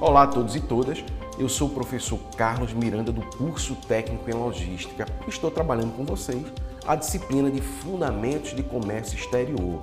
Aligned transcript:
Olá 0.00 0.22
a 0.22 0.26
todos 0.28 0.54
e 0.54 0.60
todas, 0.60 1.04
eu 1.40 1.48
sou 1.48 1.66
o 1.66 1.74
professor 1.74 2.20
Carlos 2.36 2.72
Miranda 2.72 3.10
do 3.10 3.20
curso 3.36 3.74
técnico 3.74 4.30
em 4.30 4.32
logística 4.32 5.04
estou 5.26 5.50
trabalhando 5.50 5.96
com 5.96 6.04
vocês 6.04 6.46
a 6.86 6.94
disciplina 6.94 7.50
de 7.50 7.60
Fundamentos 7.60 8.54
de 8.54 8.62
Comércio 8.62 9.18
Exterior. 9.18 9.80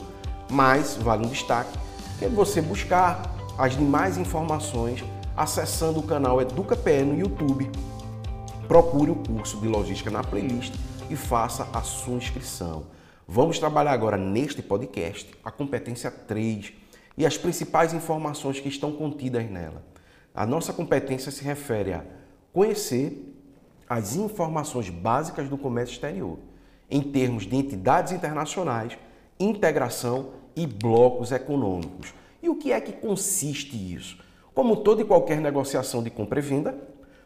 Mas 0.50 0.96
vale 0.96 1.26
um 1.26 1.30
destaque 1.30 1.78
que 2.18 2.24
é 2.24 2.30
você 2.30 2.62
buscar 2.62 3.30
as 3.58 3.76
demais 3.76 4.18
informações 4.18 5.04
acessando 5.36 6.00
o 6.00 6.04
canal 6.04 6.42
EducaPE 6.42 7.04
no 7.04 7.20
YouTube. 7.20 7.70
Procure 8.70 9.12
o 9.12 9.16
curso 9.16 9.60
de 9.60 9.68
logística 9.68 10.10
na 10.10 10.24
playlist 10.24 10.74
e 11.10 11.18
faça 11.18 11.68
a 11.74 11.82
sua 11.82 12.16
inscrição. 12.16 12.86
Vamos 13.28 13.60
trabalhar 13.60 13.92
agora 13.92 14.16
neste 14.16 14.62
podcast 14.62 15.30
a 15.44 15.52
competência 15.52 16.10
3 16.10 16.72
e 17.18 17.26
as 17.26 17.38
principais 17.38 17.94
informações 17.94 18.62
que 18.62 18.70
estão 18.70 18.94
contidas 18.94 19.44
nela. 19.52 19.84
A 20.36 20.46
nossa 20.46 20.74
competência 20.74 21.32
se 21.32 21.44
refere 21.44 21.94
a 21.94 22.04
conhecer 22.52 23.34
as 23.88 24.16
informações 24.16 24.90
básicas 24.90 25.48
do 25.48 25.58
comércio 25.58 25.94
exterior, 25.94 26.38
em 26.90 27.02
termos 27.02 27.46
de 27.46 27.56
entidades 27.56 28.12
internacionais, 28.12 28.98
integração 29.40 30.32
e 30.56 30.68
blocos 30.68 31.32
econômicos. 31.32 32.14
E 32.44 32.50
o 32.50 32.56
que 32.56 32.74
é 32.74 32.82
que 32.82 32.92
consiste 32.92 33.76
isso? 33.76 34.18
Como 34.54 34.78
toda 34.78 35.02
e 35.02 35.06
qualquer 35.06 35.40
negociação 35.40 36.04
de 36.04 36.10
compra 36.10 36.40
e 36.40 36.42
venda, 36.42 36.78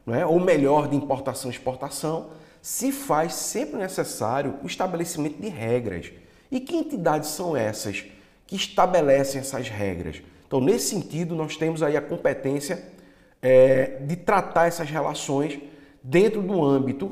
não 0.05 0.13
é? 0.13 0.25
ou 0.25 0.39
melhor, 0.39 0.87
de 0.87 0.95
importação 0.95 1.49
e 1.49 1.53
exportação, 1.53 2.29
se 2.61 2.91
faz 2.91 3.33
sempre 3.33 3.79
necessário 3.79 4.55
o 4.63 4.67
estabelecimento 4.67 5.41
de 5.41 5.47
regras. 5.47 6.11
E 6.51 6.59
que 6.59 6.75
entidades 6.75 7.29
são 7.29 7.55
essas 7.55 8.05
que 8.45 8.55
estabelecem 8.55 9.41
essas 9.41 9.67
regras? 9.67 10.21
Então, 10.47 10.59
nesse 10.59 10.89
sentido, 10.89 11.35
nós 11.35 11.55
temos 11.55 11.83
aí 11.83 11.95
a 11.95 12.01
competência 12.01 12.98
é, 13.41 14.01
de 14.01 14.15
tratar 14.15 14.67
essas 14.67 14.89
relações 14.89 15.59
dentro 16.03 16.41
do 16.41 16.63
âmbito 16.63 17.11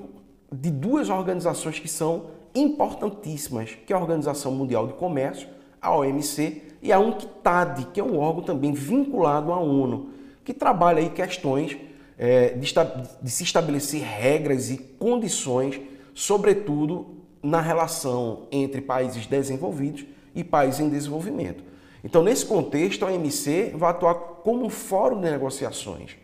de 0.51 0.71
duas 0.71 1.09
organizações 1.09 1.79
que 1.79 1.87
são 1.87 2.27
importantíssimas, 2.55 3.77
que 3.85 3.93
é 3.93 3.95
a 3.95 3.99
Organização 3.99 4.51
Mundial 4.51 4.87
de 4.87 4.93
Comércio, 4.93 5.47
a 5.81 5.95
OMC, 5.95 6.63
e 6.81 6.91
a 6.91 6.99
UNCTAD, 6.99 7.87
que 7.93 7.99
é 7.99 8.03
um 8.03 8.17
órgão 8.17 8.43
também 8.43 8.71
vinculado 8.71 9.51
à 9.51 9.59
ONU, 9.59 10.09
que 10.43 10.53
trabalha 10.53 10.99
aí 10.99 11.09
questões 11.09 11.77
é, 12.17 12.49
de, 12.49 12.73
de 13.21 13.29
se 13.29 13.43
estabelecer 13.43 14.01
regras 14.01 14.69
e 14.69 14.77
condições, 14.77 15.79
sobretudo 16.13 17.17
na 17.41 17.61
relação 17.61 18.47
entre 18.51 18.81
países 18.81 19.25
desenvolvidos 19.25 20.05
e 20.33 20.43
países 20.43 20.79
em 20.79 20.89
desenvolvimento. 20.89 21.63
Então, 22.03 22.23
nesse 22.23 22.45
contexto, 22.45 23.05
a 23.05 23.09
OMC 23.09 23.73
vai 23.75 23.91
atuar 23.91 24.15
como 24.15 24.65
um 24.65 24.69
fórum 24.69 25.19
de 25.19 25.29
negociações 25.29 26.15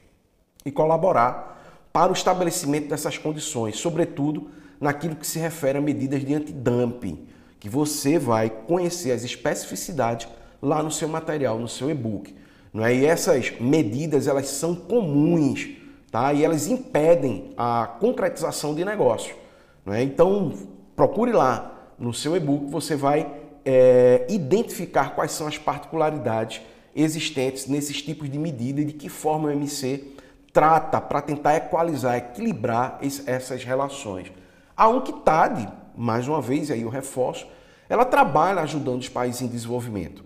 e 0.66 0.72
colaborar 0.72 1.90
para 1.92 2.12
o 2.12 2.14
estabelecimento 2.16 2.90
dessas 2.90 3.18
condições, 3.18 3.78
sobretudo 3.78 4.50
naquilo 4.80 5.16
que 5.16 5.28
se 5.28 5.40
refere 5.40 5.78
a 5.78 5.82
medidas 5.82 6.26
de 6.26 6.34
antidumping, 6.34 7.28
que 7.60 7.70
você 7.70 8.20
vai 8.20 8.50
conhecer 8.50 9.12
as 9.12 9.24
especificidades 9.24 10.28
lá 10.62 10.82
no 10.82 10.92
seu 10.92 11.08
material, 11.08 11.60
no 11.60 11.68
seu 11.68 11.90
e-book. 11.90 12.36
Não 12.74 12.84
é? 12.84 12.96
E 12.96 13.06
essas 13.06 13.52
medidas 13.60 14.28
elas 14.28 14.48
são 14.48 14.74
comuns, 14.74 15.70
tá? 16.12 16.34
E 16.34 16.44
elas 16.44 16.68
impedem 16.68 17.54
a 17.56 17.96
concretização 18.00 18.74
de 18.74 18.84
negócio. 18.84 19.36
Não 19.86 19.94
é? 19.94 20.02
Então 20.02 20.54
procure 20.96 21.32
lá 21.32 21.92
no 22.00 22.14
seu 22.14 22.36
e-book, 22.36 22.66
você 22.66 22.96
vai 22.96 23.32
é, 23.66 24.26
identificar 24.30 25.16
quais 25.16 25.32
são 25.32 25.48
as 25.48 25.58
particularidades 25.58 26.62
existentes 26.96 27.68
nesses 27.68 28.02
tipos 28.02 28.30
de 28.30 28.38
medida 28.38 28.82
e 28.82 28.86
de 28.86 28.94
que 28.94 29.10
forma 29.10 29.48
o 29.48 29.52
MC 29.52 30.14
trata 30.52 31.02
para 31.02 31.22
tentar 31.22 31.56
equalizar, 31.56 32.16
equilibrar 32.16 33.00
essas 33.26 33.64
relações. 33.64 34.32
A 34.78 34.88
UNCTAD, 34.88 35.68
mais 35.98 36.28
uma 36.28 36.42
vez, 36.42 36.70
aí 36.70 36.84
eu 36.84 36.90
reforço, 36.90 37.48
ela 37.90 38.06
trabalha 38.06 38.62
ajudando 38.62 39.02
os 39.02 39.10
países 39.10 39.42
em 39.42 39.48
desenvolvimento, 39.48 40.24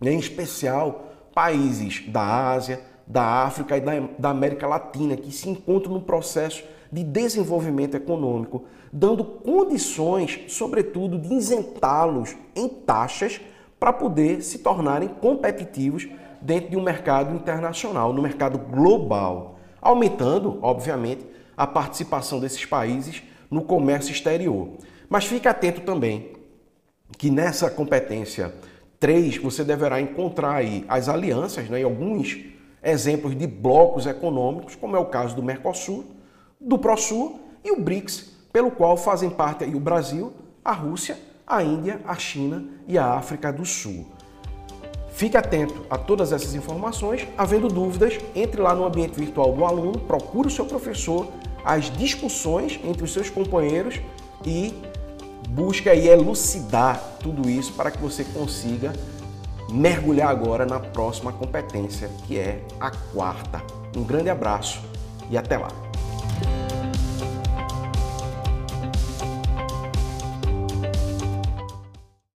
em 0.00 0.18
especial 0.18 1.12
países 1.34 2.04
da 2.08 2.52
Ásia, 2.52 2.80
da 3.06 3.22
África 3.22 3.76
e 3.76 3.80
da 4.18 4.30
América 4.30 4.66
Latina 4.66 5.16
que 5.16 5.30
se 5.30 5.48
encontram 5.48 5.92
no 5.92 6.00
processo 6.00 6.64
de 6.94 7.02
desenvolvimento 7.02 7.96
econômico, 7.96 8.66
dando 8.92 9.24
condições, 9.24 10.42
sobretudo, 10.46 11.18
de 11.18 11.34
isentá-los 11.34 12.36
em 12.54 12.68
taxas 12.68 13.40
para 13.80 13.92
poder 13.92 14.42
se 14.42 14.60
tornarem 14.60 15.08
competitivos 15.08 16.08
dentro 16.40 16.70
de 16.70 16.76
um 16.76 16.82
mercado 16.82 17.34
internacional, 17.34 18.12
no 18.12 18.22
mercado 18.22 18.58
global, 18.58 19.58
aumentando, 19.82 20.60
obviamente, 20.62 21.26
a 21.56 21.66
participação 21.66 22.38
desses 22.38 22.64
países 22.64 23.24
no 23.50 23.62
comércio 23.62 24.12
exterior. 24.12 24.68
Mas 25.08 25.24
fique 25.24 25.48
atento 25.48 25.80
também 25.80 26.30
que 27.18 27.28
nessa 27.28 27.68
competência 27.68 28.54
3 29.00 29.38
você 29.38 29.64
deverá 29.64 30.00
encontrar 30.00 30.54
aí 30.54 30.84
as 30.88 31.08
alianças 31.08 31.68
né, 31.68 31.80
e 31.80 31.82
alguns 31.82 32.38
exemplos 32.84 33.36
de 33.36 33.48
blocos 33.48 34.06
econômicos, 34.06 34.76
como 34.76 34.94
é 34.94 34.98
o 35.00 35.06
caso 35.06 35.34
do 35.34 35.42
Mercosul, 35.42 36.14
do 36.64 36.78
ProSur 36.78 37.32
e 37.62 37.70
o 37.70 37.80
BRICS, 37.80 38.32
pelo 38.52 38.70
qual 38.70 38.96
fazem 38.96 39.30
parte 39.30 39.64
o 39.64 39.80
Brasil, 39.80 40.32
a 40.64 40.72
Rússia, 40.72 41.18
a 41.46 41.62
Índia, 41.62 42.00
a 42.06 42.14
China 42.14 42.64
e 42.88 42.96
a 42.96 43.14
África 43.14 43.52
do 43.52 43.64
Sul. 43.64 44.06
Fique 45.12 45.36
atento 45.36 45.86
a 45.88 45.96
todas 45.96 46.32
essas 46.32 46.54
informações. 46.54 47.26
Havendo 47.38 47.68
dúvidas, 47.68 48.18
entre 48.34 48.60
lá 48.60 48.74
no 48.74 48.84
ambiente 48.84 49.18
virtual 49.18 49.52
do 49.52 49.64
aluno, 49.64 50.00
procure 50.00 50.48
o 50.48 50.50
seu 50.50 50.64
professor, 50.64 51.28
as 51.64 51.90
discussões 51.96 52.80
entre 52.82 53.04
os 53.04 53.12
seus 53.12 53.30
companheiros 53.30 54.00
e 54.44 54.74
busque 55.50 55.88
aí 55.88 56.08
elucidar 56.08 57.00
tudo 57.20 57.48
isso 57.48 57.72
para 57.74 57.90
que 57.90 57.98
você 57.98 58.24
consiga 58.24 58.92
mergulhar 59.70 60.28
agora 60.28 60.66
na 60.66 60.80
próxima 60.80 61.32
competência, 61.32 62.10
que 62.26 62.38
é 62.38 62.62
a 62.80 62.90
quarta. 62.90 63.62
Um 63.96 64.02
grande 64.02 64.30
abraço 64.30 64.80
e 65.30 65.38
até 65.38 65.56
lá! 65.56 65.93